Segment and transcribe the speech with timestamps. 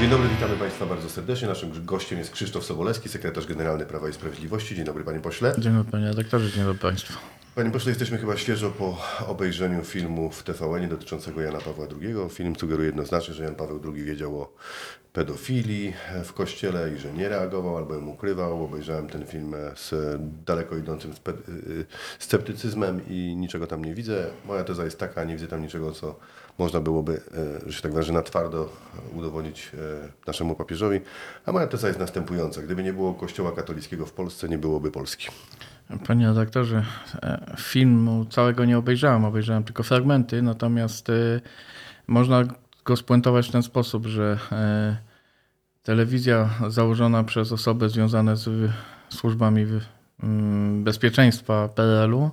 [0.00, 1.48] Dzień dobry, witamy Państwa bardzo serdecznie.
[1.48, 4.76] Naszym gościem jest Krzysztof Sobolewski, sekretarz generalny Prawa i Sprawiedliwości.
[4.76, 5.54] Dzień dobry Panie Pośle.
[5.58, 7.12] Dzień dobry Panie redaktorze, dzień dobry Państwu.
[7.54, 12.14] Panie Pośle, jesteśmy chyba świeżo po obejrzeniu filmu w TVN dotyczącego Jana Pawła II.
[12.30, 14.54] Film sugeruje jednoznacznie, że Jan Paweł II wiedział o
[15.12, 15.94] pedofilii
[16.24, 18.64] w kościele i że nie reagował albo ją ukrywał.
[18.64, 19.94] Obejrzałem ten film z
[20.46, 21.86] daleko idącym spe- y,
[22.18, 24.26] sceptycyzmem i niczego tam nie widzę.
[24.44, 26.18] Moja teza jest taka, nie widzę tam niczego, co
[26.58, 27.20] można byłoby,
[27.66, 28.68] e, że się tak wyrażę, na twardo
[29.12, 31.00] udowodnić e, naszemu papieżowi.
[31.46, 32.62] A moja teza jest następująca.
[32.62, 35.28] Gdyby nie było kościoła katolickiego w Polsce, nie byłoby Polski.
[36.06, 36.84] Panie redaktorze,
[37.22, 41.06] e, filmu całego nie obejrzałem, obejrzałem tylko fragmenty, natomiast
[42.06, 42.44] można
[42.84, 44.38] go spuentować w ten sposób, że
[45.82, 48.70] telewizja założona przez osoby związane z
[49.08, 49.66] służbami
[50.22, 52.30] mm, bezpieczeństwa PRL-u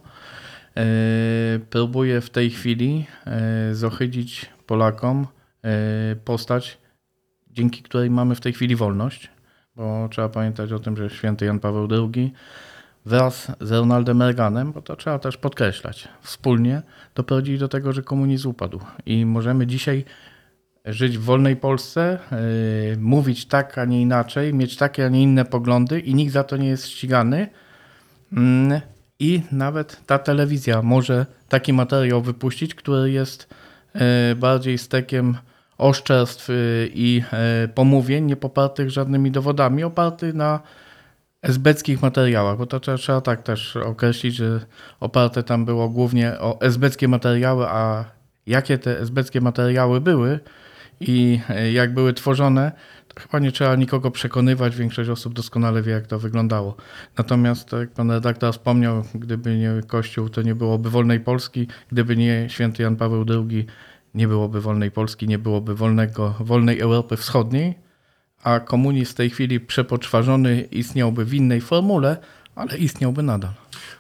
[0.77, 5.27] e, próbuje w tej chwili e, zohydzić Polakom
[5.63, 6.77] e, postać,
[7.51, 9.29] dzięki której mamy w tej chwili wolność,
[9.75, 12.33] bo trzeba pamiętać o tym, że święty Jan Paweł II
[13.05, 16.81] wraz z Ronaldem Reaganem, bo to trzeba też podkreślać, wspólnie
[17.15, 18.79] doprowadzili do tego, że komunizm upadł.
[19.05, 20.05] I możemy dzisiaj
[20.85, 22.19] żyć w wolnej Polsce,
[22.91, 26.43] yy, mówić tak, a nie inaczej, mieć takie, a nie inne poglądy i nikt za
[26.43, 27.49] to nie jest ścigany.
[28.33, 28.81] Mm,
[29.19, 33.47] I nawet ta telewizja może taki materiał wypuścić, który jest
[33.95, 34.01] yy,
[34.35, 35.37] bardziej stekiem
[35.77, 36.55] oszczerstw yy,
[36.93, 37.15] i
[37.61, 40.59] yy, pomówień, nie popartych żadnymi dowodami, oparty na
[41.41, 44.59] esbeckich materiałach, bo to trzeba, trzeba tak też określić, że
[44.99, 48.05] oparte tam było głównie o esbeckie materiały, a
[48.47, 50.39] jakie te esbeckie materiały były
[50.99, 52.71] i e, jak były tworzone,
[53.07, 56.75] to chyba nie trzeba nikogo przekonywać, większość osób doskonale wie, jak to wyglądało.
[57.17, 62.17] Natomiast, tak jak pan redaktor wspomniał, gdyby nie Kościół, to nie byłoby wolnej Polski, gdyby
[62.17, 63.65] nie święty Jan Paweł II,
[64.15, 67.75] nie byłoby wolnej Polski, nie byłoby wolnego, wolnej Europy Wschodniej,
[68.43, 72.17] a komunizm w tej chwili przepoczwarzony istniałby w innej formule,
[72.55, 73.51] ale istniałby nadal.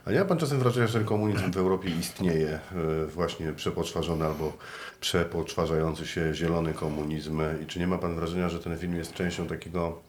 [0.05, 4.53] A nie ma Pan czasem wrażenia, że komunizm w Europie istnieje, e, właśnie przepoczwarzony albo
[5.01, 7.41] przepoczwarzający się zielony komunizm?
[7.63, 10.01] I czy nie ma Pan wrażenia, że ten film jest częścią takiego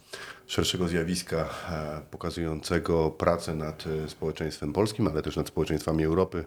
[0.47, 1.37] szerszego zjawiska
[1.71, 6.45] e, pokazującego pracę nad e, społeczeństwem polskim, ale też nad społeczeństwami Europy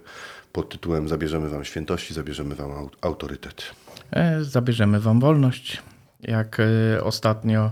[0.54, 3.64] pod tytułem Zabierzemy Wam świętości, zabierzemy Wam au- autorytet?
[4.42, 5.82] Zabierzemy wam wolność.
[6.22, 6.58] Jak
[7.04, 7.72] ostatnio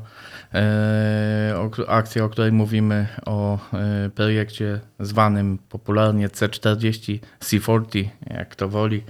[1.88, 9.04] akcja, o której mówimy, o e, projekcie zwanym popularnie C40, C40, jak to woli,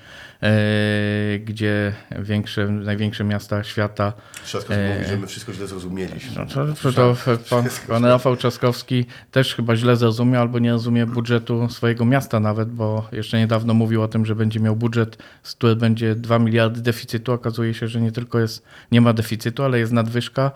[0.43, 4.13] e, gdzie większe, największe miasta świata
[4.45, 6.31] Trzaskowski mówi, że my wszystko źle zrozumieliśmy.
[6.35, 6.45] No
[6.83, 7.15] to, to
[7.49, 12.69] pan, pan Rafał Trzaskowski też chyba źle zrozumiał albo nie rozumie budżetu swojego miasta nawet,
[12.69, 16.81] bo jeszcze niedawno mówił o tym, że będzie miał budżet, z który będzie 2 miliardy
[16.81, 17.33] deficytu.
[17.33, 20.51] Okazuje się, że nie tylko jest, nie ma deficytu, ale jest nadwyżka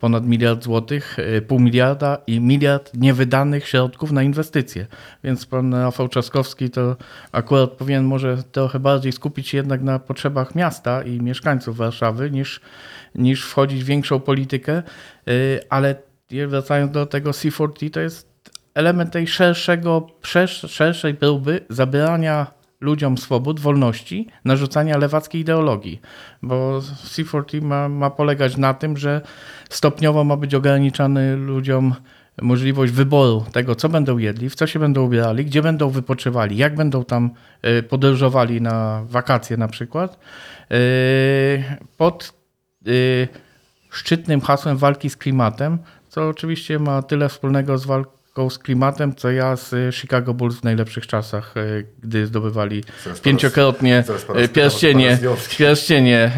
[0.00, 4.86] ponad miliard złotych, y, pół miliarda i miliard niewydanych środków na inwestycje.
[5.24, 6.96] Więc pan Rafał Trzaskowski to
[7.32, 12.60] akurat powinien może trochę bardziej skupić się jednak na potrzebach miasta i mieszkańców Warszawy niż,
[13.14, 14.82] niż wchodzić w większą politykę,
[15.28, 15.94] y, ale
[16.48, 18.36] wracając do tego C40, to jest
[18.74, 22.55] element tej szerszego, szersz- szerszej próby zabierania
[22.86, 26.00] ludziom swobód, wolności, narzucania lewackiej ideologii.
[26.42, 29.20] Bo C40 ma, ma polegać na tym, że
[29.70, 31.94] stopniowo ma być ograniczany ludziom
[32.42, 36.74] możliwość wyboru tego, co będą jedli, w co się będą ubierali, gdzie będą wypoczywali, jak
[36.74, 37.30] będą tam
[37.78, 40.18] y, podróżowali na wakacje na przykład.
[40.72, 41.64] Y,
[41.96, 42.32] Pod
[42.86, 43.28] y,
[43.90, 48.16] szczytnym hasłem walki z klimatem, co oczywiście ma tyle wspólnego z walką
[48.50, 52.82] z klimatem, co ja z Chicago Bulls w najlepszych czasach, y, gdy zdobywali
[53.14, 55.18] po pięciokrotnie raz- zaraz po raz y, pytam o pierścienie,
[55.58, 56.30] pierścienie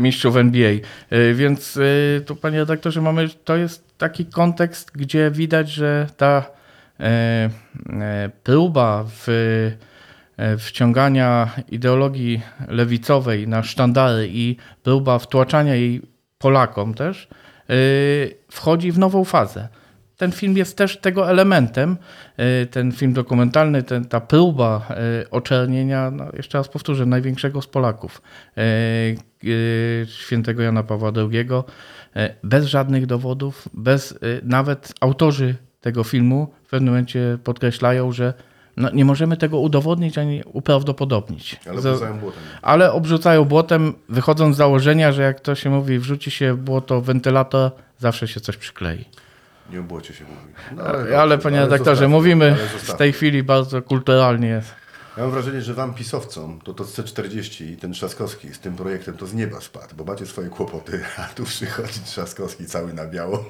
[0.00, 0.70] mistrzów NBA.
[0.70, 1.78] Y, Więc
[2.26, 6.50] tu, panie redaktorze, mamy, to jest taki kontekst, gdzie widać, że ta
[7.00, 7.04] e,
[7.90, 9.28] e, próba w,
[10.38, 16.02] e, wciągania ideologii lewicowej na sztandary i próba wtłaczania jej
[16.38, 17.28] Polakom też
[18.50, 19.68] wchodzi w nową fazę.
[20.18, 21.96] Ten film jest też tego elementem,
[22.62, 24.88] y, ten film dokumentalny, ten, ta próba
[25.22, 28.22] y, oczernienia, no jeszcze raz powtórzę, największego z Polaków,
[29.44, 31.48] y, świętego Jana Pawła II,
[32.42, 38.34] bez żadnych dowodów, bez, nawet autorzy tego filmu w pewnym momencie podkreślają, że
[38.76, 41.60] no, nie możemy tego udowodnić ani uprawdopodobnić.
[41.66, 42.42] Ale poza błotem.
[42.62, 47.00] ale obrzucają błotem, wychodząc z założenia, że jak to się mówi, wrzuci się w błoto
[47.00, 49.04] wentylator, zawsze się coś przyklei.
[49.70, 50.54] Nie o błocie się mówi.
[50.76, 54.62] No, Ale, dobrze, panie redaktorze, mówimy ale w tej chwili bardzo kulturalnie.
[55.16, 59.16] Ja mam wrażenie, że wam pisowcom to to C40 i ten Trzaskowski z tym projektem
[59.16, 63.44] to z nieba spadł, bo macie swoje kłopoty, a tu przychodzi Trzaskowski cały na biało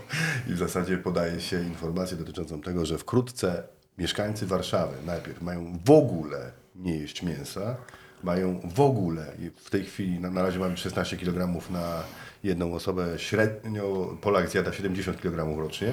[0.49, 3.63] i w zasadzie podaje się informację dotyczącą tego, że wkrótce
[3.99, 7.77] mieszkańcy Warszawy najpierw mają w ogóle nie jeść mięsa,
[8.23, 12.03] mają w ogóle, i w tej chwili na, na razie mamy 16 kg na
[12.49, 15.93] jedną osobę, średnio Polak zjada 70 kg rocznie,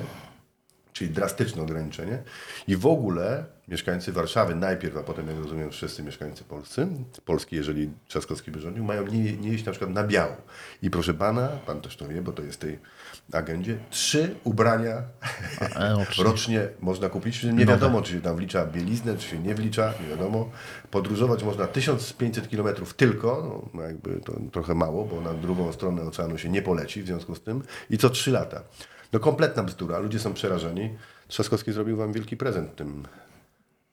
[0.96, 2.24] czyli drastyczne ograniczenie.
[2.68, 6.88] I w ogóle mieszkańcy Warszawy najpierw, a potem, jak rozumiem, wszyscy mieszkańcy Polscy,
[7.26, 10.36] Polski, jeżeli Trzaskowski by rządził, mają nie, nie jeść na przykład na biało.
[10.82, 12.80] I proszę pana, pan też to wie, bo to jest w tej
[13.34, 15.02] agendzie, trzy ubrania
[15.98, 16.24] rocznie.
[16.30, 17.44] rocznie można kupić.
[17.44, 20.50] Nie wiadomo, czy się tam wlicza bieliznę, czy się nie wlicza, nie wiadomo.
[20.92, 26.38] Podróżować można 1500 km tylko, no jakby to trochę mało, bo na drugą stronę oceanu
[26.38, 27.64] się nie poleci w związku z tym.
[27.90, 28.62] I co trzy lata.
[29.16, 30.90] No kompletna bzdura, ludzie są przerażeni.
[31.28, 33.04] Trzaskowski zrobił wam wielki prezent tym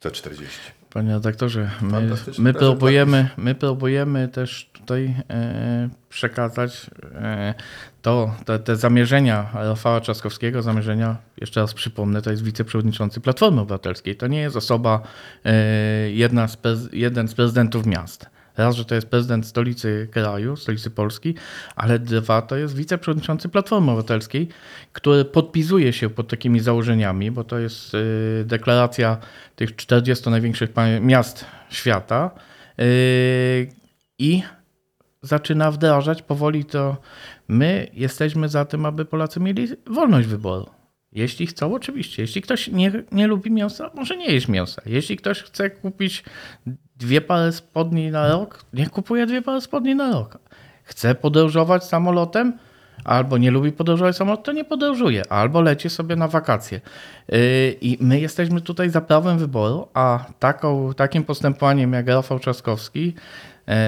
[0.00, 0.44] C40.
[0.92, 7.54] Panie redaktorze, my, my, próbujemy, my próbujemy też tutaj e, przekazać e,
[8.02, 14.16] to, te, te zamierzenia Rafała Trzaskowskiego, zamierzenia, jeszcze raz przypomnę, to jest wiceprzewodniczący Platformy Obywatelskiej.
[14.16, 15.02] To nie jest osoba,
[15.44, 15.54] e,
[16.10, 16.58] jedna z
[16.92, 18.26] jeden z prezydentów miast.
[18.56, 21.34] Raz, że to jest prezydent stolicy kraju, stolicy Polski,
[21.76, 24.48] ale dwa, to jest wiceprzewodniczący Platformy Obywatelskiej,
[24.92, 29.16] który podpisuje się pod takimi założeniami, bo to jest y, deklaracja
[29.56, 30.70] tych 40 największych
[31.00, 32.30] miast świata
[32.80, 33.68] y,
[34.18, 34.42] i
[35.22, 36.96] zaczyna wdrażać powoli to.
[37.48, 40.66] My jesteśmy za tym, aby Polacy mieli wolność wyboru.
[41.12, 42.22] Jeśli chcą, oczywiście.
[42.22, 44.82] Jeśli ktoś nie, nie lubi mięsa, może nie jeść mięsa.
[44.86, 46.24] Jeśli ktoś chce kupić
[47.02, 50.38] dwie pary spodni na rok, niech kupuje dwie pary spodni na rok.
[50.84, 52.58] Chce podróżować samolotem,
[53.04, 56.80] albo nie lubi podróżować samolotem, to nie podróżuje, albo leci sobie na wakacje.
[57.28, 63.14] Yy, I my jesteśmy tutaj za prawem wyboru, a taką, takim postępowaniem jak Rafał Trzaskowski,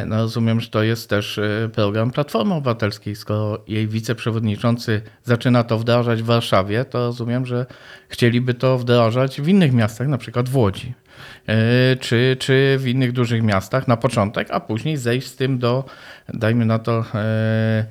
[0.06, 3.16] no rozumiem, że to jest też e, program Platformy Obywatelskiej.
[3.16, 7.66] Skoro jej wiceprzewodniczący zaczyna to wdrażać w Warszawie, to rozumiem, że
[8.08, 10.94] chcieliby to wdrażać w innych miastach, na przykład w Łodzi.
[11.46, 15.84] E, Czy, czy w innych dużych miastach na początek, a później zejść z tym do,
[16.34, 17.84] dajmy na to, e,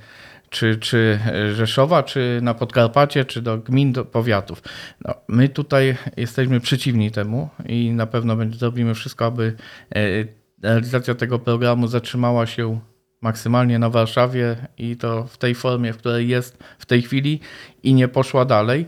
[0.49, 1.19] czy, czy
[1.53, 4.61] Rzeszowa, czy na Podkarpacie, czy do gmin, do powiatów.
[5.05, 9.55] No, my tutaj jesteśmy przeciwni temu i na pewno będzie, zrobimy wszystko, aby
[9.95, 9.99] e,
[10.63, 12.79] realizacja tego programu zatrzymała się
[13.21, 17.39] maksymalnie na Warszawie i to w tej formie, w której jest w tej chwili
[17.83, 18.85] i nie poszła dalej.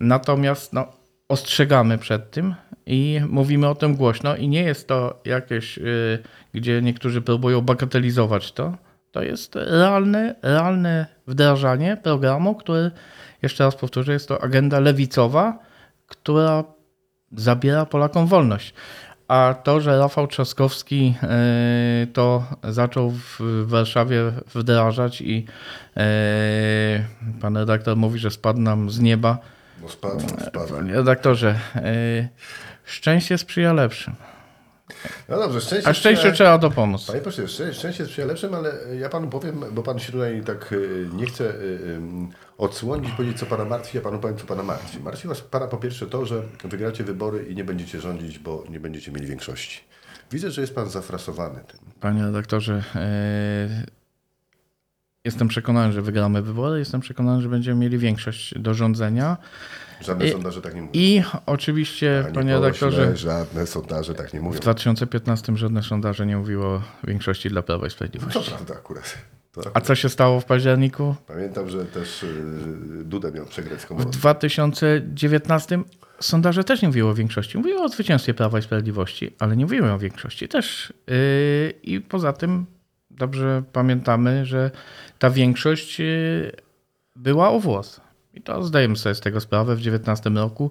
[0.00, 0.86] Natomiast no,
[1.28, 2.54] ostrzegamy przed tym
[2.86, 6.18] i mówimy o tym głośno i nie jest to jakieś, y,
[6.54, 8.76] gdzie niektórzy próbują bagatelizować to.
[9.10, 12.90] To jest realne, realne wdrażanie programu, który,
[13.42, 15.58] jeszcze raz powtórzę, jest to agenda lewicowa,
[16.06, 16.64] która
[17.32, 18.74] zabiera Polakom wolność.
[19.28, 21.14] A to, że Rafał Trzaskowski
[22.02, 25.46] y, to zaczął w Warszawie wdrażać i
[25.96, 26.00] y,
[27.40, 29.38] pan redaktor mówi, że spadł nam z nieba.
[29.82, 30.74] No spadł, spadł.
[30.88, 32.28] Redaktorze, y,
[32.84, 34.14] szczęście sprzyja lepszym.
[35.28, 35.90] No dobrze, szczęście.
[35.90, 37.06] A szczęście trzeba dopomóc.
[37.06, 40.72] Panie pośle, szczę- szczęście sprzyja lepszym, ale ja panu powiem, bo pan się tutaj tak
[40.72, 42.00] y, nie chce y, y,
[42.58, 45.00] odsłonić powiedzieć, co pana martwi, ja panu powiem, co pana martwi.
[45.00, 48.80] Martwi was pana po pierwsze to, że wygracie wybory i nie będziecie rządzić, bo nie
[48.80, 49.80] będziecie mieli większości.
[50.32, 51.80] Widzę, że jest pan zafrasowany tym.
[52.00, 53.68] Panie redaktorze, e,
[55.24, 56.78] jestem przekonany, że wygramy wybory.
[56.78, 59.36] Jestem przekonany, że będziemy mieli większość do rządzenia.
[60.00, 60.92] Żadne I- sondaże tak nie mówią.
[60.94, 64.56] I oczywiście, Panie panie redaktorze, żadne sondaże tak nie mówią.
[64.58, 68.50] w 2015 żadne sondaże nie mówiło większości dla Prawa i To Sprawiedliwości.
[68.50, 69.18] prawda akurat.
[69.52, 71.14] To A co się stało w październiku?
[71.26, 72.26] Pamiętam, że też y,
[73.04, 74.10] Duda miał przegrać z W komorą.
[74.10, 75.82] 2019
[76.20, 77.58] sondaże też nie mówiły o większości.
[77.58, 80.92] Mówiły o zwycięstwie Prawa i Sprawiedliwości, ale nie mówiły o większości też.
[81.06, 81.14] Yy,
[81.82, 82.66] I poza tym
[83.10, 84.70] dobrze pamiętamy, że
[85.18, 86.52] ta większość yy,
[87.16, 88.00] była o włos.
[88.38, 90.70] I to zdajemy sobie z tego sprawę w 2019 roku,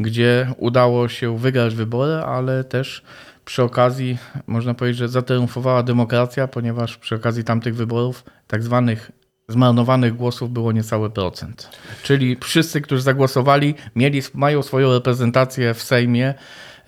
[0.00, 3.02] gdzie udało się wygrać wybory, ale też
[3.44, 9.10] przy okazji, można powiedzieć, że zatriumfowała demokracja, ponieważ przy okazji tamtych wyborów tak zwanych
[9.48, 11.70] zmarnowanych głosów było niecały procent.
[12.02, 16.34] Czyli wszyscy, którzy zagłosowali, mieli, mają swoją reprezentację w Sejmie.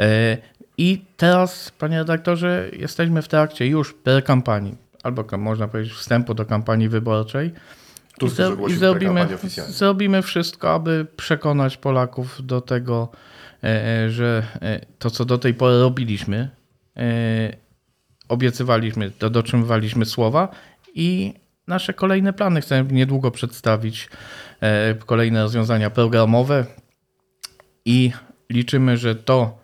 [0.00, 0.36] E,
[0.78, 6.88] I teraz, panie redaktorze, jesteśmy w trakcie już kampanii, albo można powiedzieć wstępu do kampanii
[6.88, 7.52] wyborczej.
[8.20, 9.72] Tusk I, ogłosił zrobimy, oficjalnie.
[9.72, 13.08] zrobimy wszystko, aby przekonać Polaków do tego,
[13.64, 16.48] e, e, że e, to, co do tej pory robiliśmy,
[18.28, 20.48] obiecywaliśmy, dotrzymywaliśmy słowa
[20.94, 21.34] i
[21.66, 24.08] nasze kolejne plany chcemy niedługo przedstawić,
[25.06, 26.66] kolejne rozwiązania programowe
[27.84, 28.12] i
[28.50, 29.59] liczymy, że to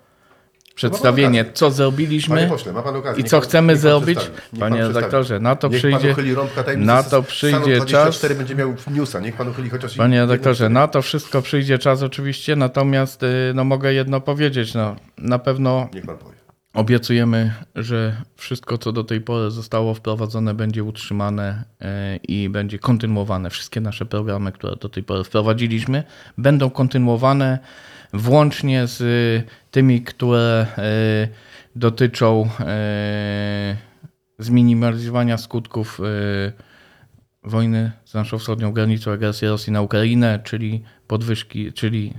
[0.77, 1.53] przedstawienie, okazję.
[1.55, 3.21] co Panie zrobiliśmy pośle, ma pan okazję.
[3.21, 4.19] i niech co pan- chcemy niech pan zrobić.
[4.19, 4.95] Niech pan Panie przedstawi.
[4.95, 6.87] redaktorze, na to Niech pan przyjdzie, uchyli rąbka tajemnicy.
[6.87, 8.39] na to przyjdzie 24 czas.
[8.39, 9.21] będzie miał newsa.
[9.21, 13.65] Niech pan uchyli chociaż Panie redaktorze, na to wszystko przyjdzie czas oczywiście, natomiast y, no,
[13.65, 14.75] mogę jedno powiedzieć.
[14.75, 16.37] No, na pewno Niech pan powie.
[16.75, 23.51] Obiecujemy, że wszystko, co do tej pory zostało wprowadzone, będzie utrzymane e, i będzie kontynuowane.
[23.51, 26.05] Wszystkie nasze programy, które do tej pory wprowadziliśmy,
[26.39, 27.59] będą kontynuowane,
[28.17, 31.29] włącznie z e, tymi, które e,
[31.77, 33.77] dotyczą e,
[34.39, 36.01] zminimalizowania skutków
[37.45, 42.15] wojny z naszą wschodnią granicą, agresji Rosji na Ukrainę, czyli podwyżki, czyli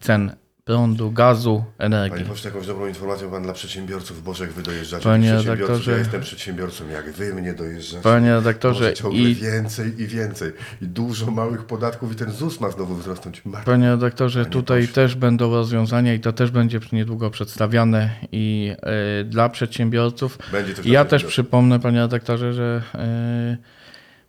[0.00, 0.36] cen
[0.70, 2.18] prądu, gazu, energii.
[2.18, 5.04] Panie pośle, jakąś dobrą informacją pan dla przedsiębiorców, Boże, jak wy dojeżdżacie.
[5.04, 8.02] Panie redaktorze- Ja jestem przedsiębiorcą, jak wy mnie dojeżdżacie.
[8.02, 10.52] Panie redaktorze, ciągle i więcej i więcej.
[10.82, 13.42] I dużo małych podatków i ten ZUS ma znowu wzrosnąć.
[13.64, 14.94] Panie redaktorze, Panie tutaj pośle.
[14.94, 18.72] też będą rozwiązania i to też będzie niedługo przedstawiane i
[19.20, 20.38] y, dla przedsiębiorców.
[20.52, 23.56] Będzie też Ja też przypomnę, panie redaktorze, że y,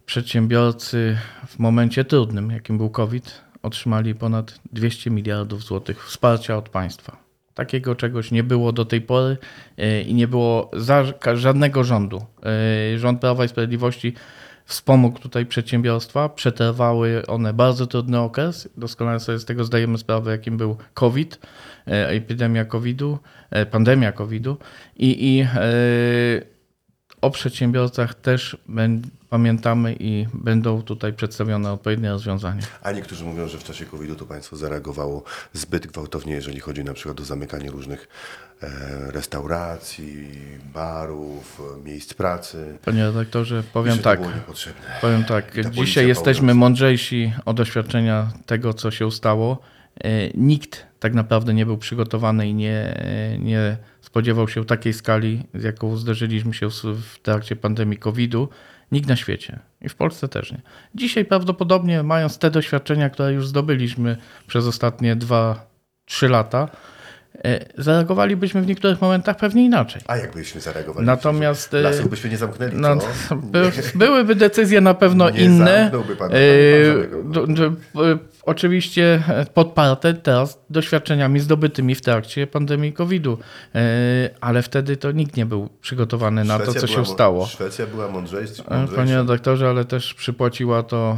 [0.06, 1.18] przedsiębiorcy
[1.48, 7.18] w momencie trudnym, jakim był COVID, otrzymali ponad 200 miliardów złotych wsparcia od państwa.
[7.54, 9.38] Takiego czegoś nie było do tej pory
[9.80, 12.26] y, i nie było za żadnego rządu.
[12.94, 14.14] Y, Rząd Prawa i Sprawiedliwości
[14.68, 18.70] wspomógł tutaj przedsiębiorstwa, przetrwały one bardzo trudny okres.
[18.78, 21.40] Doskonale sobie z tego zdajemy sprawę, jakim był COVID,
[21.88, 24.58] e, epidemia COVID-u, e, pandemia COVID-u
[24.96, 25.48] i, i e,
[27.22, 28.58] o przedsiębiorcach też
[29.30, 32.62] pamiętamy i będą tutaj przedstawione odpowiednie rozwiązania.
[32.82, 36.94] A niektórzy mówią, że w czasie COVID-u to państwo zareagowało zbyt gwałtownie, jeżeli chodzi na
[36.94, 38.08] przykład o zamykanie różnych
[38.62, 38.68] e,
[39.12, 40.28] restauracji,
[40.74, 42.78] barów, miejsc pracy.
[42.86, 44.20] Panie redaktorze, I powiem tak.
[45.02, 49.60] Powiem tak, dzisiaj jesteśmy mądrzejsi o doświadczenia tego, co się stało.
[50.04, 53.02] E, Nikt tak naprawdę nie był przygotowany i nie,
[53.40, 58.50] nie spodziewał się takiej skali, z jaką zderzyliśmy się w- trakcie pandemii COVID-u.
[58.92, 59.60] Nikt na świecie.
[59.82, 60.62] I w Polsce też nie.
[60.96, 65.56] Dzisiaj prawdopodobnie, mając te doświadczenia, które już zdobyliśmy przez ostatnie 2-3
[66.30, 66.70] lata,
[67.46, 70.02] e, zareagowalibyśmy w niektórych momentach pewnie inaczej.
[70.08, 71.06] A jakbyśmy zareagowali?
[71.06, 72.98] Natomiast, e, Lasów byśmy nie zamknęli, No,
[73.36, 75.92] by, byłyby decyzje na pewno Nie inne.
[76.20, 76.38] pan, E,
[77.94, 83.38] pan Oczywiście e, podparte teraz doświadczeniami zdobytymi w trakcie pandemii COVID-u,
[83.76, 87.46] E, ale wtedy to nikt nie był przygotowany na to, Szwecja co była się stało.
[87.46, 88.64] Szwecja była mądrzejsza.
[88.64, 89.18] E, Panie mądrzejsza.
[89.18, 91.18] redaktorze, ale też przypłaciła to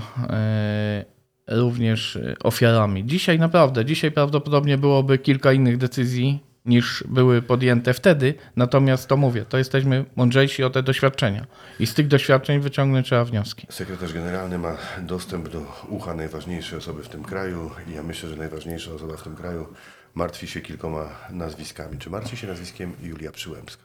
[1.47, 3.05] również ofiarami.
[3.05, 9.45] Dzisiaj naprawdę, dzisiaj prawdopodobnie byłoby kilka innych decyzji niż były podjęte wtedy, natomiast to mówię,
[9.49, 11.45] to jesteśmy mądrzejsi o te doświadczenia
[11.79, 13.67] i z tych doświadczeń wyciągnąć trzeba wnioski.
[13.69, 18.35] Sekretarz generalny ma dostęp do ucha najważniejszej osoby w tym kraju i ja myślę, że
[18.35, 19.67] najważniejsza osoba w tym kraju
[20.15, 21.97] martwi się kilkoma nazwiskami.
[21.97, 23.83] Czy martwi się nazwiskiem Julia Przyłębska?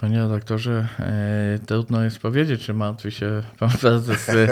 [0.00, 4.32] Panie redaktorze, e, trudno jest powiedzieć, czy martwi się pan prezes e,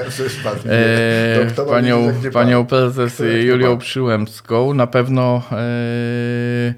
[0.66, 2.66] e, panią, panią pan?
[2.66, 3.78] prezes Julią?
[3.78, 4.74] Przyłębską.
[4.74, 6.74] Na pewno e,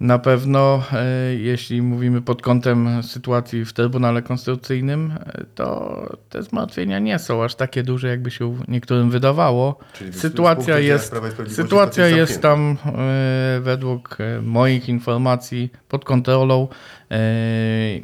[0.00, 6.98] na pewno e, jeśli mówimy pod kątem sytuacji w Trybunale Konstytucyjnym, e, to te zmartwienia
[6.98, 9.78] nie są aż takie duże, jakby się niektórym wydawało.
[9.92, 11.14] Czyli Sytuacja jest,
[11.48, 16.68] sytuacja jest tam e, według moich informacji pod kontrolą.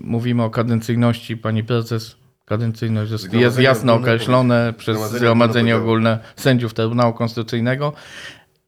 [0.00, 2.16] Mówimy o kadencyjności pani prezes.
[2.44, 7.92] Kadencyjność jest, jest jasno określone przez Zgromadzenie Ogólne Sędziów Trybunału Konstytucyjnego.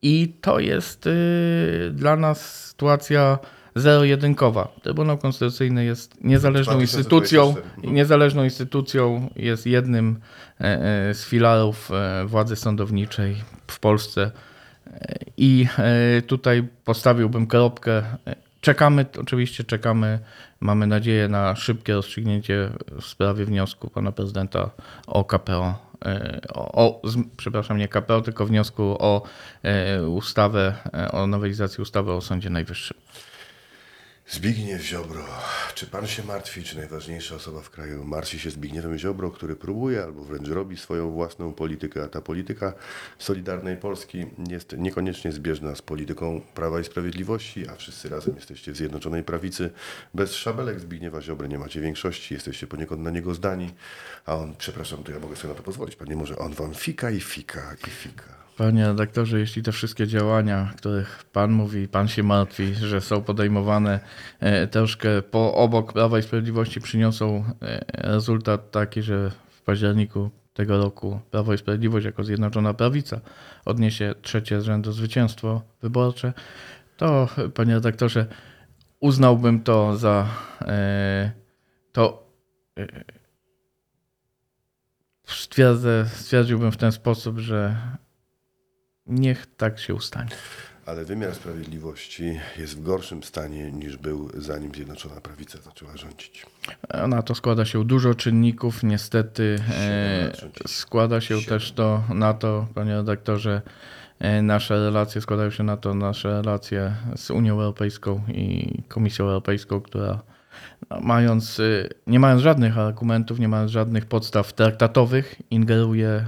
[0.03, 3.39] I to jest y, dla nas sytuacja
[3.79, 4.69] zero-jedynkowa.
[4.83, 6.83] Trybunał Konstytucyjny jest niezależną 2024.
[6.83, 7.55] instytucją
[7.93, 10.21] niezależną instytucją jest jednym
[10.61, 13.37] e, e, z filarów e, władzy sądowniczej
[13.67, 14.31] w Polsce.
[15.37, 15.67] I
[16.27, 18.03] tutaj postawiłbym kropkę.
[18.61, 20.19] Czekamy, oczywiście czekamy,
[20.61, 24.71] mamy nadzieję na szybkie rozstrzygnięcie w sprawie wniosku pana prezydenta
[25.07, 25.88] o KPO.
[26.05, 27.03] E, O,
[27.37, 29.23] przepraszam, nie KPO, tylko wniosku o
[29.63, 32.97] e, ustawę, e, o nowelizacji ustawy o Sądzie Najwyższym.
[34.31, 35.25] Zbigniew Ziobro.
[35.75, 40.03] Czy pan się martwi, czy najważniejsza osoba w kraju martwi się Zbigniewem Ziobro, który próbuje
[40.03, 42.73] albo wręcz robi swoją własną politykę, a ta polityka
[43.19, 48.77] Solidarnej Polski jest niekoniecznie zbieżna z polityką Prawa i Sprawiedliwości, a wszyscy razem jesteście w
[48.77, 49.71] Zjednoczonej Prawicy.
[50.15, 53.75] Bez szabelek Zbigniewa Ziobry nie macie większości, jesteście poniekąd na niego zdani,
[54.27, 56.75] a on, przepraszam, to ja mogę sobie na to pozwolić, pan nie może, on wam
[56.75, 58.48] fika i fika i fika.
[58.59, 64.01] Panie redaktorze, jeśli te wszystkie działania, których Pan mówi, Pan się martwi, że są podejmowane
[64.41, 70.79] e, troszkę po obok Prawa i Sprawiedliwości, przyniosą e, rezultat taki, że w październiku tego
[70.79, 73.21] roku Prawo i Sprawiedliwość jako Zjednoczona Prawica
[73.65, 76.33] odniesie trzecie z rzędu zwycięstwo wyborcze,
[76.97, 78.27] to Panie redaktorze,
[79.01, 80.27] uznałbym to za
[80.61, 81.31] e,
[81.93, 82.33] to
[85.27, 87.77] stwierdzę, stwierdziłbym w ten sposób, że
[89.09, 90.31] niech tak się ustanie.
[90.89, 96.47] Ale wymiar sprawiedliwości jest w gorszym stanie niż był zanim Zjednoczona Prawica zaczęła rządzić.
[97.09, 98.83] Na to składa się dużo czynników.
[98.83, 100.33] Niestety e,
[100.67, 103.63] składa się też to na to, panie redaktorze,
[104.19, 109.81] e, nasze relacje składają się na to, nasze relacje z Unią Europejską i Komisją Europejską,
[109.81, 110.23] która
[110.91, 116.25] no, mając, e, nie mając żadnych argumentów, nie mając żadnych podstaw traktatowych, ingeruje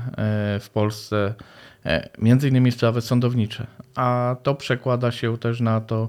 [0.60, 1.34] w Polsce
[2.18, 3.66] między innymi sprawy sądownicze.
[3.94, 6.08] A to przekłada się też na to,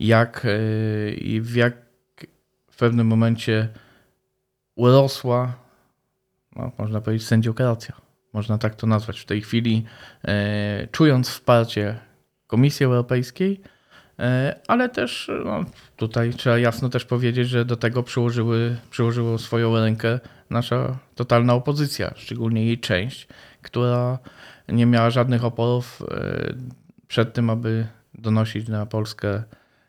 [0.00, 1.74] jak e, i w jak
[2.70, 3.68] w pewnym momencie
[4.74, 5.52] urosła,
[6.56, 7.94] no, można powiedzieć, sędziokracja.
[8.32, 9.20] Można tak to nazwać.
[9.20, 9.84] W tej chwili,
[10.24, 11.98] e, czując wsparcie
[12.46, 13.60] Komisji Europejskiej,
[14.18, 15.64] e, ale też no,
[15.96, 22.12] tutaj trzeba jasno też powiedzieć, że do tego przyłożyły, przyłożyło swoją rękę nasza totalna opozycja,
[22.16, 23.28] szczególnie jej część,
[23.62, 24.18] która
[24.68, 26.54] nie miała żadnych oporów e,
[27.08, 29.42] przed tym, aby donosić na Polskę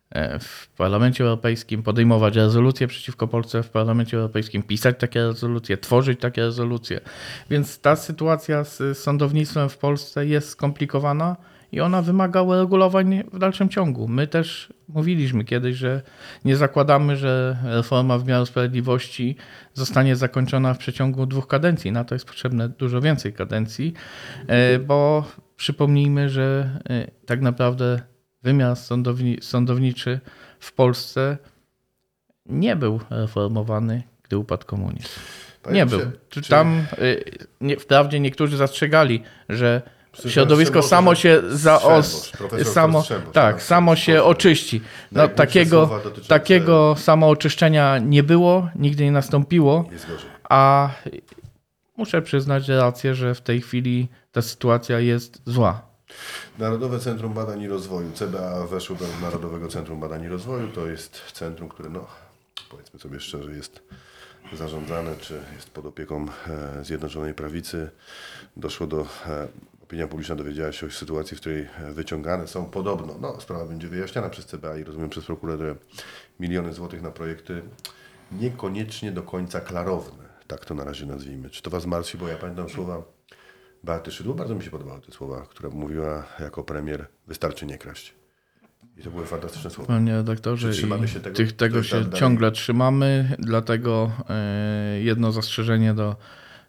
[0.10, 6.20] e, w Parlamencie Europejskim, podejmować rezolucje przeciwko Polsce w Parlamencie Europejskim, pisać takie rezolucje, tworzyć
[6.20, 7.00] takie rezolucje.
[7.50, 11.36] Więc ta sytuacja z sądownictwem w Polsce jest skomplikowana
[11.72, 14.08] i ona wymaga uregulowań w dalszym ciągu.
[14.08, 16.02] My też mówiliśmy kiedyś, że
[16.46, 19.36] nie zakładamy, że reforma wymiaru sprawiedliwości
[19.74, 21.92] zostanie zakończona w przeciągu dwóch kadencji.
[21.92, 23.94] Na to jest potrzebne dużo więcej kadencji,
[24.48, 28.02] e, bo przypomnijmy, że e, tak naprawdę
[28.44, 30.20] wymiar sądowni, sądowniczy
[30.60, 31.38] w Polsce
[32.46, 35.20] nie był reformowany, gdy upadł komunizm.
[35.64, 36.00] Panie Nie był.
[36.30, 37.24] Czy tam y,
[37.62, 39.82] nie, wprawdzie niektórzy zastrzegali, że
[40.28, 42.32] środowisko samo się zaos,
[42.64, 44.82] samo, tak, tak, samo się oczyści.
[45.12, 49.86] No, takiego, takiego samooczyszczenia nie było, nigdy nie nastąpiło,
[50.50, 50.90] a
[51.98, 55.90] muszę przyznać rację, że w tej chwili ta sytuacja jest zła.
[56.58, 60.68] Narodowe Centrum Badań i Rozwoju, CBA weszło do Narodowego Centrum Badań i Rozwoju.
[60.68, 62.06] To jest centrum, które, no,
[62.70, 63.82] powiedzmy sobie szczerze, jest
[64.54, 66.26] zarządzane, czy jest pod opieką
[66.80, 67.90] e, Zjednoczonej Prawicy.
[68.58, 69.48] Doszło do, e,
[69.90, 73.88] opinia publiczna dowiedziała się o sytuacji, w której e, wyciągane są podobno, no, sprawa będzie
[73.88, 75.76] wyjaśniana przez CBA i rozumiem przez prokuraturę,
[76.40, 77.62] miliony złotych na projekty
[78.32, 80.24] niekoniecznie do końca klarowne.
[80.48, 81.50] Tak to na razie nazwijmy.
[81.50, 82.18] Czy to Was martwi?
[82.18, 83.02] Bo ja pamiętam słowa
[83.84, 88.14] Beaty Szydło, bardzo mi się podobały te słowa, która mówiła jako premier, wystarczy nie kraść.
[88.98, 89.88] I to były fantastyczne słowa.
[89.88, 91.36] Panie redaktorze, trzymamy się tego?
[91.36, 96.16] tych, tego się dalej- ciągle trzymamy, dlatego e, jedno zastrzeżenie do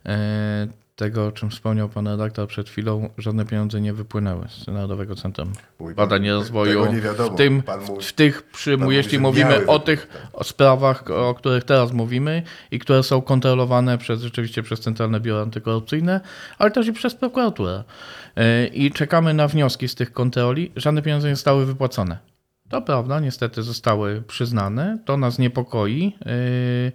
[0.06, 0.68] e,
[1.00, 5.52] tego, o czym wspomniał pan redaktor przed chwilą, żadne pieniądze nie wypłynęły z Narodowego Centrum
[5.78, 6.80] Mówi pan, Badań i Rozwoju.
[6.80, 7.30] Tego nie wiadomo.
[7.30, 10.28] W, tym, mówi- w tych, przy, mówi, jeśli mówimy miały o tych tak.
[10.32, 15.42] o sprawach, o których teraz mówimy i które są kontrolowane przez rzeczywiście przez Centralne Biuro
[15.42, 16.20] Antykorupcyjne,
[16.58, 17.84] ale też i przez prokuraturę.
[18.36, 20.72] E, I czekamy na wnioski z tych kontroli.
[20.76, 22.18] Żadne pieniądze nie zostały wypłacone.
[22.68, 24.98] To prawda, niestety zostały przyznane.
[25.04, 26.16] To nas niepokoi.
[26.26, 26.92] Yy,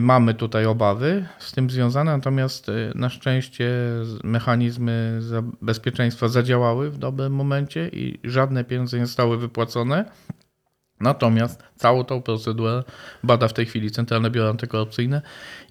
[0.00, 3.70] Mamy tutaj obawy z tym związane, natomiast yy, na szczęście
[4.24, 5.20] mechanizmy
[5.62, 10.04] bezpieczeństwa zadziałały w dobrym momencie i żadne pieniądze nie zostały wypłacone.
[11.00, 12.84] Natomiast całą tą procedurę
[13.22, 15.22] bada w tej chwili Centralne Biuro Antykorupcyjne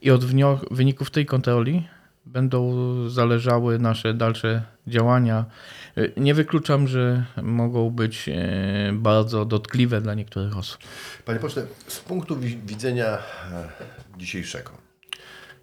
[0.02, 0.26] i od
[0.72, 1.88] wyników tej kontroli
[2.28, 2.74] będą
[3.10, 5.46] zależały nasze dalsze działania.
[5.98, 8.36] Y, Nie wykluczam, że mogą być e,
[8.94, 10.80] bardzo dotkliwe dla niektórych osób.
[11.26, 13.20] Panie pośle, z punktu wi- widzenia e,
[14.18, 14.72] dzisiejszego,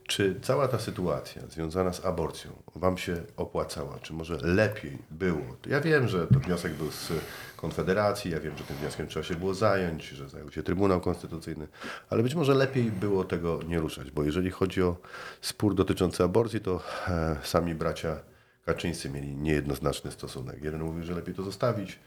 [0.07, 3.99] czy cała ta sytuacja związana z aborcją Wam się opłacała?
[3.99, 5.57] Czy może lepiej było?
[5.67, 7.13] Ja wiem, że to wniosek był z
[7.57, 11.69] Konfederacji, ja wiem, że tym wnioskiem trzeba się było zająć, że zajął się Trybunał Konstytucyjny,
[12.11, 14.97] ale być może lepiej było tego nie ruszać, bo jeżeli chodzi o
[15.41, 18.17] spór dotyczący aborcji, to e, sami bracia
[18.65, 20.65] Kaczyńscy mieli niejednoznaczny stosunek.
[20.65, 21.99] Jeden mówił, że lepiej to zostawić,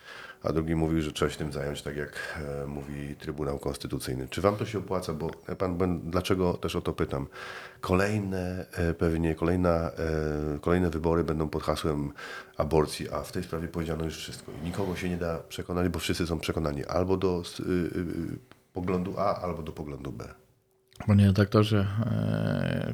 [0.44, 4.28] a drugi mówił, że trzeba się tym zająć, tak jak e, mówi Trybunał Konstytucyjny.
[4.28, 5.14] Czy wam to się opłaca?
[5.14, 7.28] Bo e, pan, dlaczego też o to pytam?
[7.82, 9.92] Kolejne, e, pewnie kolejna,
[10.62, 12.12] kolejne wybory będą pod hasłem
[12.58, 14.52] aborcji, a w tej sprawie powiedziano już wszystko.
[14.62, 18.40] I nikogo się nie da przekonać, bo wszyscy są przekonani albo do y, y, y,
[18.74, 20.34] poglądu A, albo do poglądu B.
[21.08, 22.94] Panie redaktorze, e,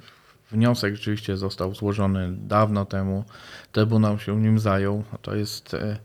[0.53, 3.23] wniosek rzeczywiście został złożony dawno temu.
[3.71, 5.03] Trybunał się nim zajął.
[5.21, 5.97] To jest e,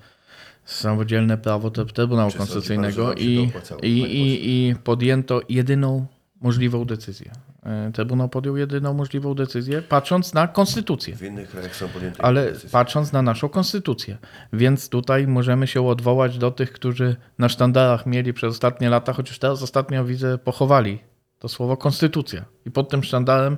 [0.65, 3.51] samodzielne prawo Try- Trybunału Czy Konstytucyjnego i,
[3.83, 6.07] i, i, i podjęto jedyną
[6.41, 7.31] możliwą decyzję.
[7.63, 11.17] E, Trybunał podjął jedyną możliwą decyzję, patrząc na konstytucję.
[11.17, 12.71] W innych krajach są podjęte Ale decyzje.
[12.71, 14.19] patrząc na naszą konstytucję.
[14.53, 19.39] Więc tutaj możemy się odwołać do tych, którzy na sztandarach mieli przez ostatnie lata, chociaż
[19.39, 20.99] teraz ostatnio widzę, pochowali
[21.39, 22.45] to słowo konstytucja.
[22.67, 23.57] I pod tym sztandarem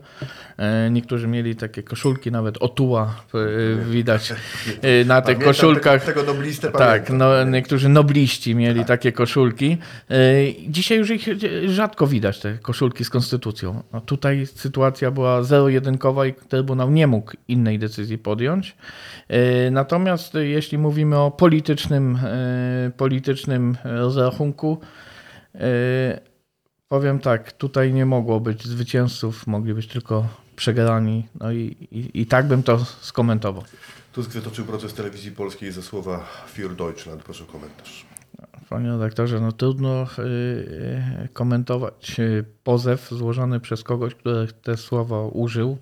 [0.56, 4.32] e, niektórzy mieli takie koszulki, nawet otuła e, widać
[4.82, 6.04] e, na tych koszulkach.
[6.04, 7.18] Tego, tego noblistę Tak, pamiętam.
[7.18, 9.78] no, niektórzy nobliści mieli takie koszulki.
[10.68, 11.26] Dzisiaj już ich
[11.66, 13.82] rzadko widać, te koszulki z konstytucją.
[13.92, 18.76] No, tutaj sytuacja była zero-jedynkowa i Trybunał nie mógł innej decyzji podjąć.
[19.70, 22.18] Natomiast jeśli mówimy o politycznym,
[22.96, 24.80] politycznym rozrachunku,
[26.90, 31.26] powiem tak, tutaj nie mogło być zwycięzców, mogli być tylko przegrani.
[31.40, 33.64] No i, i, i tak bym to skomentował.
[34.12, 37.22] Tusk wytoczył proces telewizji polskiej ze słowa Für Deutschland.
[37.22, 38.06] Proszę o komentarz.
[38.68, 40.22] Panie redaktorze, no trudno y,
[41.24, 45.78] y, komentować y, pozew złożony przez kogoś, który te słowa użył.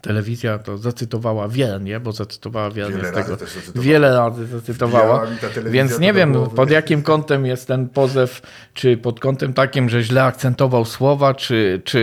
[0.00, 3.36] Telewizja to zacytowała wiernie, bo zacytowała wiernie Wiele z razy tego.
[3.46, 3.84] zacytowała.
[3.84, 5.26] Wiele razy zacytowała.
[5.70, 6.56] Więc nie wiem, głowy.
[6.56, 8.40] pod jakim kątem jest ten pozew,
[8.74, 11.98] czy pod kątem takim, że źle akcentował słowa, czy, czy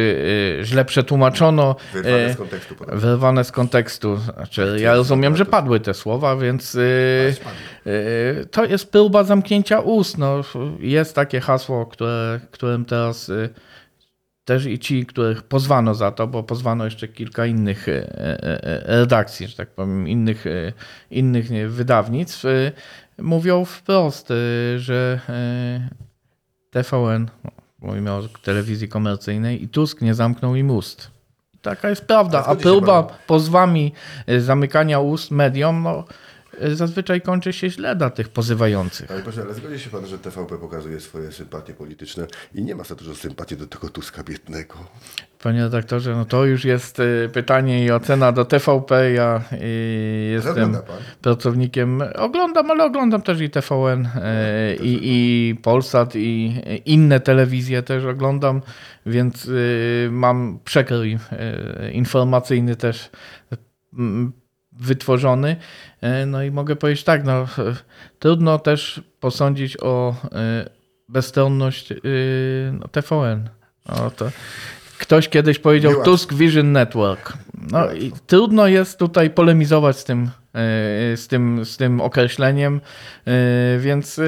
[0.62, 1.76] y, źle przetłumaczono.
[1.94, 2.76] Wyrwane y, z kontekstu.
[2.76, 3.02] podobno.
[3.02, 4.18] Wyrwane z kontekstu.
[4.18, 7.36] Znaczy, ja rozumiem, że padły te słowa, więc y,
[7.88, 10.18] y, to jest próba zamknięcia ust.
[10.18, 10.42] No,
[10.80, 13.50] jest takie hasło, które, którym teraz y,
[14.46, 18.84] też i ci, których pozwano za to, bo pozwano jeszcze kilka innych y, y, y,
[18.86, 20.46] redakcji, że tak powiem, innych,
[21.12, 22.44] innych wydawnictw,
[23.18, 24.30] mówią wprost,
[24.78, 25.20] że
[26.72, 31.12] TVN, no, mówimy o telewizji komercyjnej, i Tusk nie zamknął im ust.
[31.62, 32.46] Taka jest prawda.
[32.46, 33.94] A próba pozwami
[34.40, 36.04] zamykania ust mediom, no,
[36.74, 39.08] zazwyczaj kończy się źle dla tych pozywających.
[39.08, 42.84] Panie proszę, ale zgodzi się pan, że TVP pokazuje swoje sympatie polityczne i nie ma
[42.84, 44.76] za dużo sympatii do tego Tuska biednego.
[45.44, 49.12] Panie redaktorze, no to już jest y, pytanie i ocena do TVP.
[49.12, 50.78] Ja y, jestem
[51.22, 54.10] pracownikiem, oglądam, ale oglądam też i TVN, y,
[54.76, 58.62] i, i Polsat, i inne telewizje też oglądam,
[59.06, 59.50] więc
[60.12, 61.18] mam przekrój
[61.92, 63.10] informacyjny też
[64.80, 65.56] wytworzony.
[66.04, 67.48] Y, No i mogę powiedzieć tak, no, y,
[68.20, 70.16] trudno też posądzić o
[70.66, 70.70] y,
[71.10, 71.94] bezstronność
[72.74, 73.50] no, TVN.
[73.90, 74.32] No, to
[74.98, 76.04] ktoś kiedyś powiedział.
[76.04, 77.34] Tusk Vision Network.
[77.72, 80.30] No i trudno jest tutaj polemizować z tym,
[81.16, 82.82] z tym, z tym określeniem,
[83.80, 84.20] więc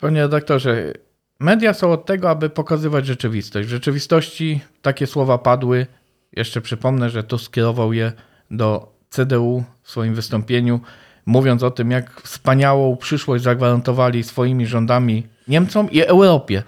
[0.00, 0.92] panie redaktorze,
[1.40, 3.68] media są od tego, aby pokazywać rzeczywistość.
[3.68, 5.86] W rzeczywistości takie słowa padły.
[6.32, 8.12] Jeszcze przypomnę, że Tusk skierował je
[8.50, 10.80] do CDU w swoim wystąpieniu,
[11.26, 16.62] mówiąc o tym, jak wspaniałą przyszłość zagwarantowali swoimi rządami Niemcom i Europie.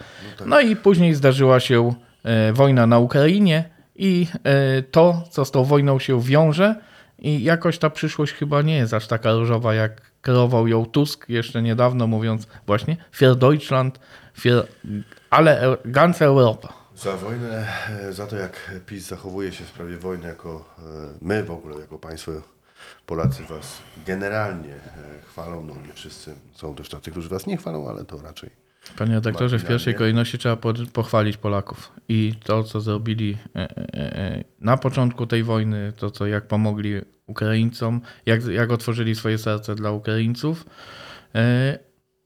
[0.46, 3.64] No i później zdarzyła się e, wojna na Ukrainie
[3.96, 6.74] i e, to, co z tą wojną się wiąże
[7.18, 11.62] i jakoś ta przyszłość chyba nie jest aż taka różowa, jak kreował ją Tusk jeszcze
[11.62, 14.00] niedawno, mówiąc właśnie für Deutschland,
[14.40, 14.66] für
[15.84, 16.79] ganze Europa.
[17.00, 17.66] Za wojnę,
[18.08, 20.82] e, za to jak PiS zachowuje się w sprawie wojny, jako e,
[21.20, 22.32] my w ogóle, jako państwo
[23.06, 27.88] Polacy was generalnie e, chwalą, no nie wszyscy, są też tacy, którzy was nie chwalą,
[27.88, 28.50] ale to raczej
[28.98, 31.92] Panie redaktorze, w pierwszej kolejności trzeba po- pochwalić Polaków.
[32.08, 33.38] I to, co zrobili
[34.60, 39.90] na początku tej wojny, to, co jak pomogli Ukraińcom, jak, jak otworzyli swoje serce dla
[39.90, 40.64] Ukraińców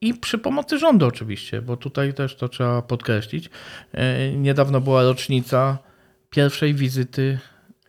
[0.01, 3.49] i przy pomocy rządu oczywiście, bo tutaj też to trzeba podkreślić.
[3.93, 5.77] E, Niedawno była rocznica
[6.29, 7.39] pierwszej wizyty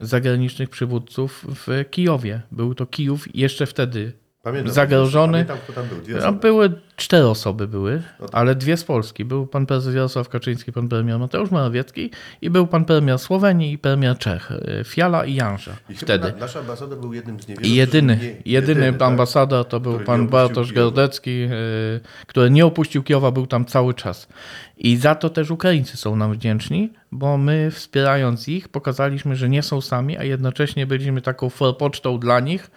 [0.00, 2.42] zagranicznych przywódców w Kijowie.
[2.52, 4.12] Był to Kijów jeszcze wtedy
[4.46, 5.32] Pamiętam, Zagrożony.
[5.32, 5.98] Pamiętam, kto tam był.
[5.98, 6.38] Dwie no, osoby.
[6.40, 8.34] były cztery osoby były, No tak.
[8.40, 9.24] ale dwie z Polski.
[9.24, 13.78] Był pan prezes Jarosław Kaczyński, pan premier Mateusz Morawiecki i był pan premier Słowenii i
[13.78, 16.32] premier Czech, y, Fiala i Janża I wtedy.
[16.32, 17.66] Na, nasz ambasador był jednym z niewielu.
[17.68, 19.02] I jedyny, nie- jedyny, tak?
[19.02, 21.02] ambasador to był pan Bartosz Kijowa.
[21.26, 24.28] Y, który nie opuścił Kijowa, był tam cały czas.
[24.76, 29.62] I za to też Ukraińcy są nam wdzięczni, bo my wspierając ich pokazaliśmy, że nie
[29.62, 32.70] są sami, a jednocześnie byliśmy taką forpocztą dla nich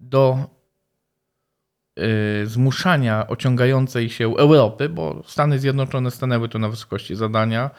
[0.00, 0.54] do
[2.44, 7.70] zmuszania ociągającej się Europy, bo Stany Zjednoczone stanęły tu na wysokości zadania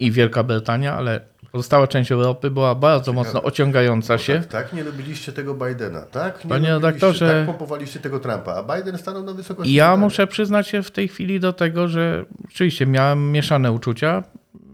[0.00, 1.20] i Wielka Brytania, ale
[1.52, 4.34] pozostała część Europy była bardzo mocno ociągająca się.
[4.34, 6.44] Tak, tak, nie lubiliście tego Bidena, tak?
[6.44, 10.00] Nie Panie redaktorze- Tak pompowaliście tego Trumpa, a Biden stanął na wysokości ja zadania.
[10.04, 14.22] muszę przyznać się w tej chwili do tego, że rzeczywiście miałem mieszane uczucia.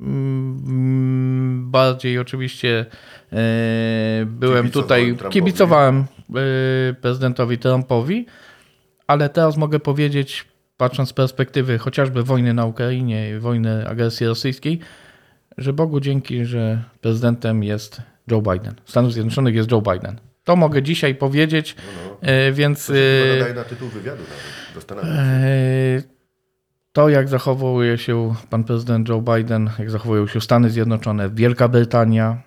[0.00, 2.86] Mm, Bardziej oczywiście
[3.32, 3.36] e,
[4.26, 5.32] byłem tutaj, Trumpowi.
[5.32, 8.26] kibicowałem e, prezydentowi Trumpowi,
[9.10, 10.44] ale teraz mogę powiedzieć,
[10.76, 14.78] patrząc z perspektywy chociażby wojny na Ukrainie, wojny agresji rosyjskiej,
[15.58, 18.74] że Bogu dzięki, że prezydentem jest Joe Biden.
[18.84, 20.20] Stanów Zjednoczonych jest Joe Biden.
[20.44, 21.76] To mogę dzisiaj powiedzieć,
[22.20, 24.22] e, więc To się e, na tytuł wywiadu
[24.90, 25.04] nawet.
[25.04, 26.02] E,
[26.92, 32.42] to, jak zachowuje się pan prezydent Joe Biden, jak zachowują się Stany Zjednoczone, Wielka Brytania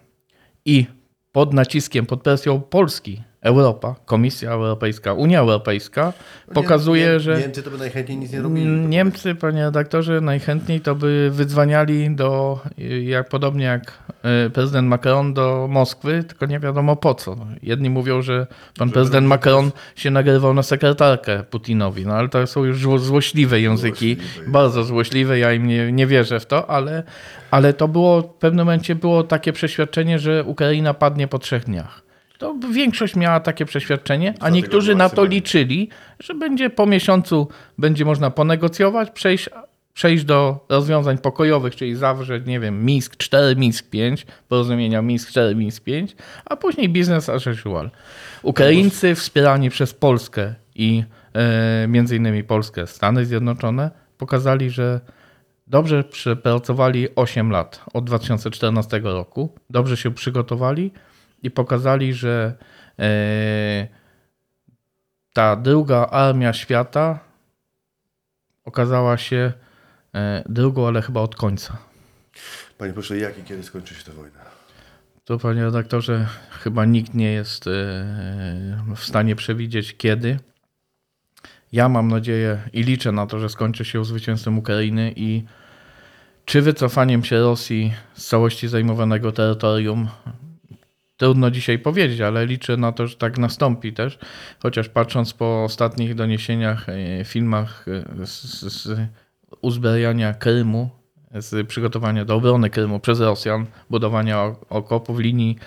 [0.66, 0.86] i
[1.32, 6.14] pod naciskiem, pod presją Polski, Europa, Komisja Europejska, Unia Europejska
[6.54, 7.40] pokazuje, No że.
[7.40, 8.66] Niemcy to by najchętniej nic nie robili.
[8.68, 12.60] Niemcy, panie redaktorze, najchętniej to by wydzwaniali do,
[13.04, 17.36] jak podobnie jak e, prezydent Macron do Moskwy, tylko nie wiadomo po co.
[17.64, 22.64] Jedni mówią, że pan prezydent Macron się nagrywał na sekretarkę Putinowi, no ale to są
[22.64, 24.52] już zło, złośliwe języki, Złośliwe.
[24.52, 27.04] bardzo złośliwe, ja im nie, nie wierzę w to, ale,
[27.52, 32.04] ale to było, w pewnym momencie było takie przeświadczenie, że Ukraina padnie po trzech dniach.
[32.44, 38.06] To większość miała takie przeświadczenie, a niektórzy na to liczyli, że będzie po miesiącu będzie
[38.06, 39.50] można ponegocjować, przejść,
[39.94, 45.56] przejść do rozwiązań pokojowych, czyli zawrzeć, nie wiem, Mińsk 4, Mińsk 5, porozumienia Mińsk 4,
[45.56, 47.92] Mińsk 5, a później business as usual.
[48.42, 51.04] Ukraińcy wspierani przez Polskę i
[51.34, 55.00] e, między innymi Polskę, Stany Zjednoczone pokazali, że
[55.68, 60.92] dobrze przepracowali 8 lat od 2014 roku, dobrze się przygotowali
[61.44, 62.56] i pokazali, że
[63.00, 63.88] e,
[65.34, 67.20] ta druga armia świata
[68.66, 69.54] okazała się
[70.16, 71.78] e, drugą, ale chyba od końca.
[72.78, 74.40] Panie proszę, jak i kiedy skończy się ta wojna?
[75.26, 77.72] To, panie redaktorze, chyba nikt nie jest e,
[78.96, 80.40] w stanie przewidzieć kiedy.
[81.72, 85.44] Ja mam nadzieję i liczę na to, że skończy się zwycięstwem Ukrainy i
[86.46, 90.08] czy wycofaniem się Rosji z całości zajmowanego terytorium.
[91.18, 94.20] Trudno dzisiaj powiedzieć, ale liczę na to, że tak nastąpi też.
[94.60, 97.86] Chociaż patrząc po ostatnich doniesieniach, e, filmach
[98.22, 99.00] e, z, z
[100.34, 100.90] Krymu,
[101.34, 105.58] z przygotowania do obrony Krymu przez Rosjan, budowania okopów, linii,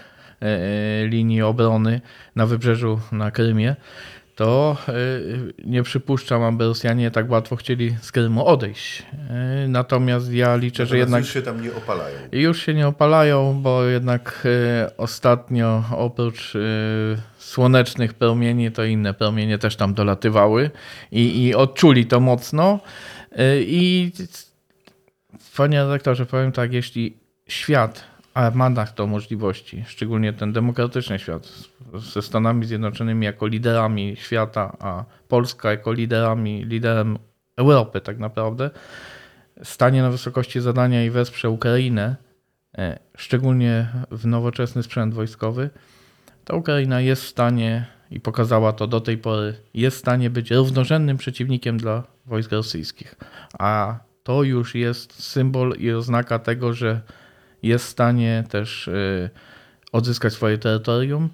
[0.41, 2.01] e, linii obrony
[2.37, 3.77] na wybrzeżu na Krymie,
[4.37, 4.93] to e,
[5.65, 9.03] nie przypuszczam, aby Rosjanie tak łatwo chcieli z Krymu odejść.
[9.31, 12.17] E, Natomiast ja liczę, że Natomiast jednak już się tam nie opalają.
[12.33, 16.53] już się nie opalają, bo jednak e, ostatnio oprócz
[17.39, 20.71] słonecznych promieni, to inne promienie też tam dolatywały
[21.13, 22.81] i, i odczuli to mocno.
[23.61, 24.13] I
[25.57, 27.17] panie redaktorze, powiem tak, jeśli
[27.49, 28.05] świat,
[28.37, 31.53] a ma na to możliwości, szczególnie ten demokratyczny świat
[31.95, 37.19] ze Stanami Zjednoczonymi jako liderami świata, a Polska jako liderami, liderem
[37.57, 38.71] Europy tak naprawdę,
[39.63, 42.17] stanie na wysokości zadania i wesprze Ukrainę,
[42.79, 45.71] e, szczególnie w nowoczesny sprzęt wojskowy,
[46.45, 50.51] to Ukraina jest w stanie, i pokazała to do tej pory, jest w stanie być
[50.51, 53.15] równorzędnym przeciwnikiem dla wojsk rosyjskich.
[53.59, 57.01] A to już jest symbol i oznaka tego, że
[57.67, 59.31] jest w stanie też e,
[59.93, 61.29] odzyskać swoje terytorium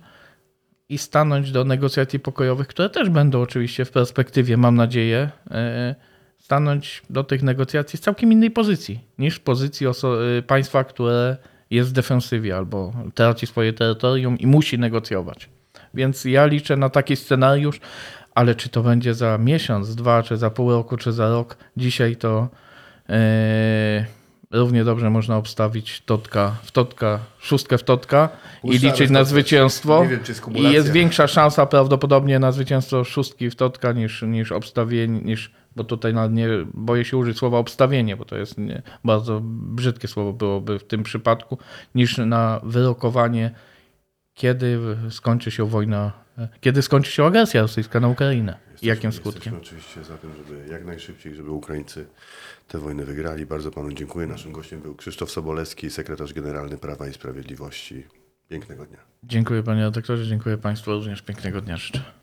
[0.88, 5.94] i stanąć do negocjacji pokojowych, które też będą oczywiście w perspektywie, mam nadzieję, e,
[6.42, 9.86] stanąć do tych negocjacji z całkiem innej pozycji niż pozycji
[10.38, 11.36] y, państwa, które
[11.70, 15.48] jest w defensywie albo traci swoje terytorium i musi negocjować.
[15.94, 17.80] Więc ja liczę na taki scenariusz,
[18.34, 22.16] ale czy to będzie za miesiąc, dwa, czy za pół roku, czy za rok, dzisiaj
[22.16, 22.48] to
[23.08, 24.06] e,
[24.52, 28.28] równie dobrze można obstawić totka w totka, szóstkę w totka
[28.64, 30.06] i liczyć na zwycięstwo.
[30.06, 35.52] Wiem, I jest większa szansa prawdopodobnie na zwycięstwo szóstki w totka niż, niż obstawienie, niż,
[35.76, 40.08] bo tutaj nawet nie boję się użyć słowa obstawienie, bo to jest nie, bardzo brzydkie
[40.08, 41.58] słowo byłoby w tym przypadku,
[41.94, 43.50] niż na wyrokowanie,
[44.34, 44.78] kiedy
[45.10, 46.12] skończy się wojna,
[46.60, 49.54] kiedy skończy się agresja rosyjska na Ukrainę i jakim Jesteśmy skutkiem.
[49.62, 52.06] oczywiście za tym, żeby jak najszybciej, żeby Ukraińcy
[52.72, 53.46] tę wojnę wygrali.
[53.46, 54.26] Bardzo panu dziękuję.
[54.26, 58.06] Naszym gościem był Krzysztof Sobolewski, sekretarz generalny Prawa i Sprawiedliwości.
[58.48, 58.98] Pięknego dnia.
[59.24, 62.21] Dziękuję panie redaktorze, dziękuję państwu również, pięknego dnia życzę.